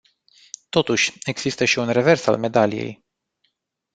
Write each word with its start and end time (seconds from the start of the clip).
Totuși, 0.69 1.13
există 1.23 1.65
și 1.65 1.79
un 1.79 1.89
revers 1.91 2.25
al 2.25 2.37
medaliei. 2.37 3.05